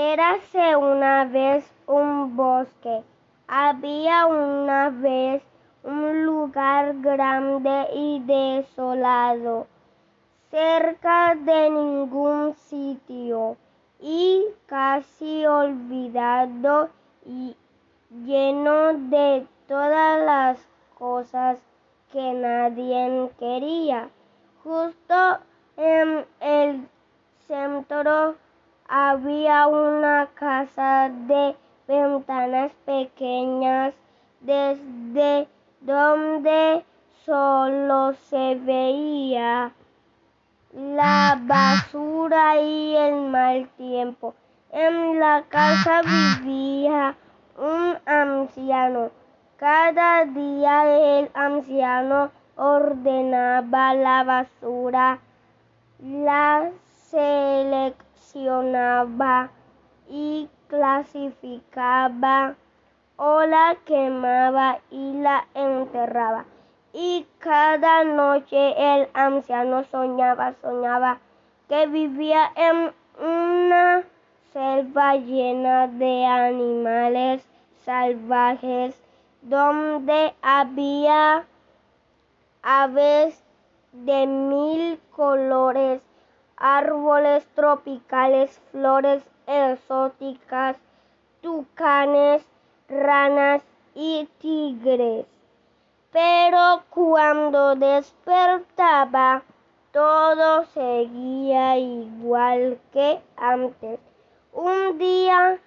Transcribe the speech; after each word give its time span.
Érase 0.00 0.76
una 0.76 1.24
vez 1.24 1.68
un 1.88 2.36
bosque. 2.36 3.02
Había 3.48 4.26
una 4.26 4.90
vez 4.90 5.42
un 5.82 6.24
lugar 6.24 7.00
grande 7.00 7.88
y 7.92 8.20
desolado, 8.20 9.66
cerca 10.52 11.34
de 11.34 11.70
ningún 11.70 12.54
sitio 12.54 13.56
y 13.98 14.44
casi 14.66 15.44
olvidado 15.46 16.90
y 17.26 17.56
lleno 18.24 18.94
de 18.94 19.48
todas 19.66 20.24
las 20.24 20.68
cosas 20.96 21.58
que 22.12 22.34
nadie 22.34 23.32
quería. 23.40 24.10
Justo 24.62 25.38
en 25.76 26.24
el 26.38 26.88
centro 27.48 28.36
había 28.88 29.66
una 29.66 30.28
casa 30.34 31.10
de 31.10 31.54
ventanas 31.86 32.72
pequeñas 32.86 33.92
desde 34.40 35.46
donde 35.82 36.84
solo 37.24 38.14
se 38.30 38.54
veía 38.54 39.72
la 40.72 41.38
basura 41.42 42.60
y 42.60 42.96
el 42.96 43.20
mal 43.30 43.68
tiempo. 43.76 44.34
En 44.72 45.20
la 45.20 45.42
casa 45.48 46.00
vivía 46.02 47.14
un 47.58 47.98
anciano. 48.06 49.10
Cada 49.58 50.24
día 50.24 51.18
el 51.18 51.30
anciano 51.34 52.30
ordenaba 52.56 53.94
la 53.94 54.24
basura, 54.24 55.18
la 56.00 56.70
seleccionaba 57.10 58.07
y 60.08 60.48
clasificaba 60.68 62.54
o 63.16 63.42
la 63.42 63.76
quemaba 63.84 64.78
y 64.90 65.12
la 65.20 65.46
enterraba. 65.54 66.44
Y 66.92 67.26
cada 67.38 68.04
noche 68.04 68.74
el 68.76 69.08
anciano 69.14 69.84
soñaba, 69.84 70.54
soñaba 70.60 71.18
que 71.68 71.86
vivía 71.86 72.50
en 72.54 72.92
una 73.18 74.04
selva 74.52 75.16
llena 75.16 75.86
de 75.86 76.24
animales 76.24 77.46
salvajes 77.84 78.98
donde 79.42 80.34
había 80.42 81.44
aves 82.62 83.42
de 83.92 84.26
mil 84.26 85.00
colores, 85.10 86.02
árboles 86.58 87.46
tropicales, 87.54 88.60
flores 88.72 89.22
exóticas, 89.46 90.76
tucanes, 91.40 92.46
ranas 92.88 93.62
y 93.94 94.28
tigres. 94.38 95.26
Pero 96.10 96.82
cuando 96.90 97.74
despertaba, 97.76 99.42
todo 99.92 100.64
seguía 100.66 101.78
igual 101.78 102.78
que 102.92 103.20
antes. 103.36 104.00
Un 104.52 104.98
día 104.98 105.58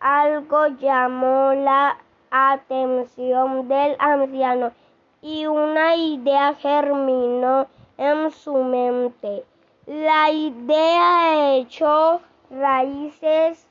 algo 0.00 0.68
llamó 0.78 1.52
la 1.54 1.98
atención 2.30 3.68
del 3.68 3.96
anciano 3.98 4.72
y 5.20 5.46
una 5.46 5.96
idea 5.96 6.54
germinó 6.54 7.66
en 7.96 8.30
su 8.30 8.54
mente. 8.54 9.44
La 9.88 10.30
idea 10.30 11.54
echó 11.56 12.20
raíces 12.50 13.66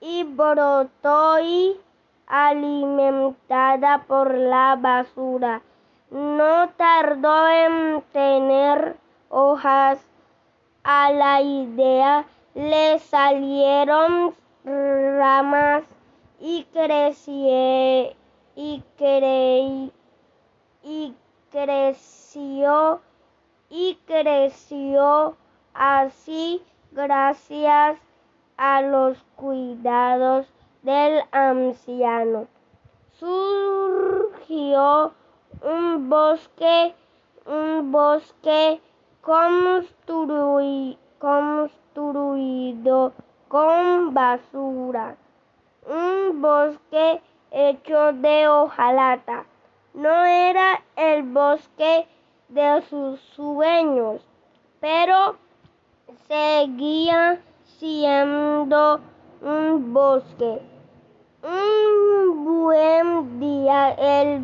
y 0.00 0.24
brotó 0.24 1.38
y 1.38 1.80
alimentada 2.26 4.02
por 4.08 4.34
la 4.34 4.74
basura. 4.74 5.62
No 6.10 6.70
tardó 6.70 7.46
en 7.48 8.02
tener 8.12 8.96
hojas. 9.28 10.04
A 10.82 11.12
la 11.12 11.40
idea 11.40 12.24
le 12.54 12.98
salieron 12.98 14.34
ramas 14.64 15.84
y 16.40 16.64
creció 16.72 18.12
y, 18.56 18.82
y 20.82 21.14
creció 21.52 23.00
y 23.70 23.98
creció 24.04 25.36
así 25.74 26.62
gracias 26.92 27.98
a 28.56 28.80
los 28.82 29.18
cuidados 29.36 30.46
del 30.82 31.22
anciano. 31.32 32.46
Surgió 33.18 35.12
un 35.62 36.08
bosque, 36.08 36.94
un 37.46 37.90
bosque 37.90 38.80
construido 39.20 40.32
con 43.48 44.14
basura, 44.14 45.16
un 45.86 46.40
bosque 46.40 47.20
hecho 47.50 48.12
de 48.12 48.48
hojalata. 48.48 49.44
No 49.94 50.24
era 50.24 50.82
el 50.96 51.22
bosque 51.22 52.06
de 52.48 52.82
sus 52.82 53.20
sueños, 53.20 54.20
pero 54.80 55.36
seguía 56.28 57.40
siendo 57.78 59.00
un 59.42 59.92
bosque. 59.92 60.60
Un 61.42 62.44
buen 62.44 63.40
día 63.40 63.90
el, 63.92 64.40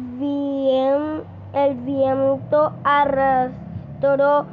el 1.55 1.75
viento 1.77 2.73
arrastró 2.85 4.47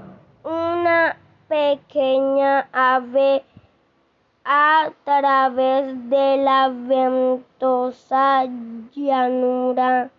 una 0.44 1.17
pequeña 1.47 2.69
ave 2.72 3.44
a 4.45 4.89
través 5.03 6.09
de 6.09 6.38
la 6.38 6.69
ventosa 6.69 8.45
llanura. 8.94 10.09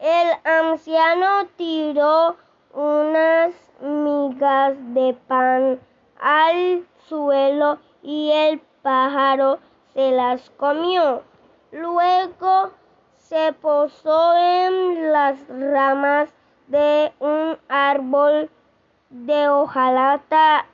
El 0.00 0.28
anciano 0.44 1.46
tiró 1.56 2.36
unas 2.74 3.52
migas 3.80 4.76
de 4.94 5.14
pan 5.26 5.80
al 6.22 6.86
suelo 7.08 7.78
y 8.00 8.30
el 8.30 8.60
pájaro 8.82 9.58
se 9.92 10.12
las 10.12 10.50
comió. 10.50 11.22
Luego 11.72 12.70
se 13.16 13.52
posó 13.54 14.36
en 14.36 15.10
las 15.10 15.36
ramas 15.48 16.28
de 16.68 17.12
un 17.18 17.58
árbol 17.68 18.48
de 19.10 19.48
hojalata 19.48 20.66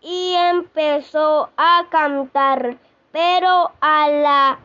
y 0.00 0.34
empezó 0.34 1.50
a 1.56 1.86
cantar, 1.88 2.76
pero 3.12 3.70
a 3.80 4.08
la 4.08 4.58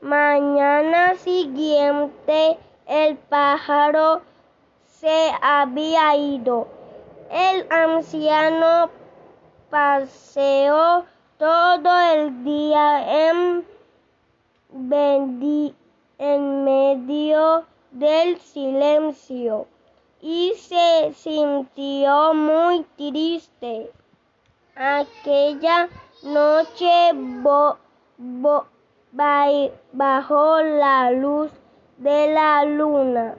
mañana 0.00 1.14
siguiente 1.16 2.58
el 2.86 3.16
pájaro 3.18 4.22
se 4.86 5.32
había 5.42 6.16
ido. 6.16 6.66
El 7.30 7.66
anciano 7.70 8.90
paseó 9.70 11.04
todo 11.38 12.00
el 12.12 12.44
día 12.44 13.30
en, 13.30 13.64
medio 16.64 17.64
del 17.92 18.38
silencio 18.40 19.66
y 20.20 20.52
se 20.56 21.12
sintió 21.14 22.34
muy 22.34 22.84
triste. 22.96 23.90
Aquella 24.74 25.88
noche 26.22 27.12
bajo 29.92 30.62
la 30.62 31.10
luz 31.12 31.50
de 31.98 32.34
la 32.34 32.64
luna 32.64 33.36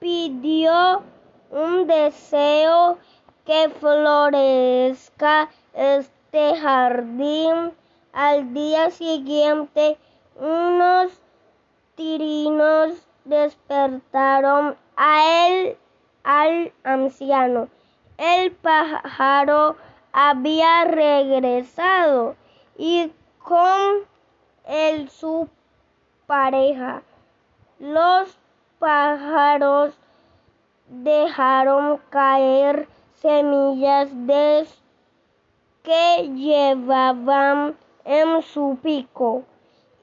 pidió 0.00 1.02
un 1.50 1.86
deseo 1.86 2.98
que 3.44 3.68
florezca 3.80 5.50
este 5.74 6.56
jardín. 6.56 7.72
Al 8.12 8.54
día 8.54 8.90
siguiente, 8.90 9.98
unos 10.36 11.20
tirinos 11.96 13.06
despertaron 13.24 14.76
a 14.96 15.48
él, 15.48 15.76
al 16.22 16.72
anciano. 16.84 17.68
El 18.16 18.52
pájaro 18.52 19.76
había 20.12 20.84
regresado 20.84 22.36
y 22.78 23.12
con 23.42 24.06
él 24.66 25.08
su 25.10 25.48
pareja. 26.26 27.02
Los 27.80 28.38
pájaros 28.78 29.98
dejaron 30.88 32.00
caer 32.10 32.88
semillas 33.16 34.08
de 34.26 34.66
que 35.82 36.30
llevaban 36.34 37.76
en 38.04 38.42
su 38.42 38.78
pico 38.82 39.44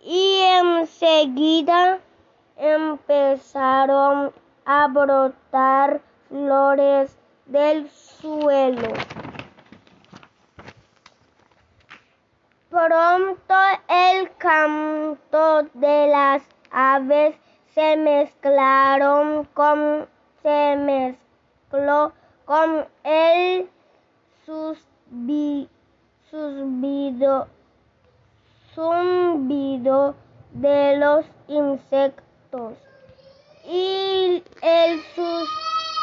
y 0.03 0.39
enseguida 0.41 1.99
empezaron 2.57 4.31
a 4.65 4.87
brotar 4.87 6.01
flores 6.29 7.17
del 7.47 7.89
suelo. 7.89 8.93
Pronto 12.69 13.55
el 13.89 14.31
canto 14.37 15.63
de 15.73 16.07
las 16.07 16.43
aves 16.71 17.35
se 17.73 17.97
mezclaron 17.97 19.45
con 19.53 20.07
se 20.41 20.77
mezcló 20.77 22.13
con 22.51 22.85
el 23.05 23.69
susbido, 24.45 25.69
zumbido 28.75 30.15
de 30.51 30.97
los 30.97 31.25
insectos. 31.47 32.73
Y 33.63 34.43
el, 34.61 35.01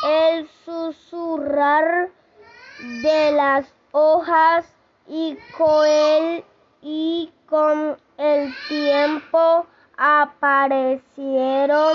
el 0.06 0.49
susurrar 0.65 2.09
de 3.03 3.33
las 3.33 3.71
hojas 3.93 4.75
y 5.06 5.37
con 5.59 5.87
el, 5.87 6.45
y 6.81 7.31
con 7.45 7.99
el 8.17 8.55
tiempo 8.71 9.67
aparecieron 9.99 11.93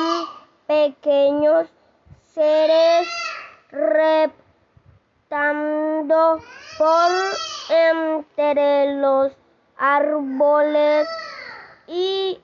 pequeños 0.68 1.68
seres 2.36 3.08
por 6.77 7.12
entre 7.69 8.94
los 8.97 9.31
árboles 9.77 11.07
y 11.88 12.39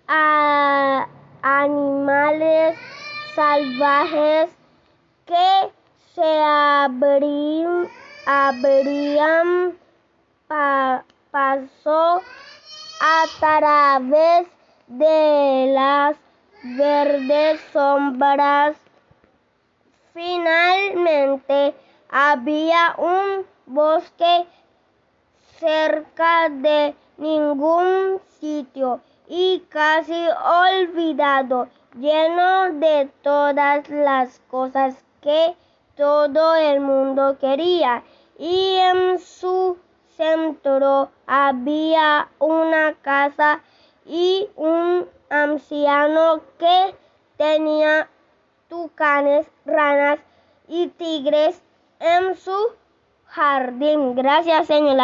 animales 1.44 2.76
salvajes 3.36 4.50
que 5.28 5.72
se 6.16 6.42
abrían 8.26 9.78
pasó 11.30 12.22
a 13.02 13.26
través 13.40 14.48
de 14.88 15.72
las 15.74 16.16
verdes 16.64 17.62
sombras. 17.72 18.76
Finalmente 20.12 21.76
había 22.10 22.96
un 22.98 23.46
bosque 23.68 24.48
cerca 25.60 26.50
de 26.50 26.96
ningún 27.18 28.20
sitio 28.40 29.02
y 29.28 29.64
casi 29.70 30.28
olvidado, 30.44 31.68
lleno 31.96 32.74
de 32.74 33.10
todas 33.22 33.88
las 33.90 34.40
cosas 34.50 34.96
que 35.22 35.56
todo 35.96 36.56
el 36.56 36.80
mundo 36.80 37.38
quería. 37.40 38.04
Y 38.40 38.76
en 38.78 39.20
su 39.20 39.78
centro 40.18 41.12
había 41.28 42.30
una 42.40 42.96
casa 43.02 43.62
y 44.06 44.50
un 44.56 45.08
anciano 45.30 46.42
que 46.58 46.96
tenía 47.38 48.10
tucanes, 48.68 49.46
ranas 49.66 50.20
y 50.68 50.88
tigres 50.88 51.62
en 52.00 52.36
su 52.36 52.56
jardín. 53.26 54.16
Gracias, 54.16 54.68
señora. 54.68 54.98